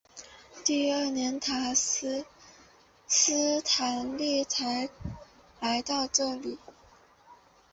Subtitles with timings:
[0.65, 1.39] 第二年
[3.07, 4.89] 斯坦利才
[5.59, 6.57] 来到这里。